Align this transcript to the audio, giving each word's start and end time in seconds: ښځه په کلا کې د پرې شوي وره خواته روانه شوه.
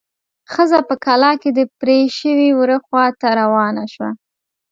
ښځه 0.51 0.79
په 0.89 0.95
کلا 1.05 1.31
کې 1.41 1.49
د 1.57 1.59
پرې 1.79 1.99
شوي 2.17 2.49
وره 2.59 2.77
خواته 2.85 3.27
روانه 3.41 3.83
شوه. 3.93 4.09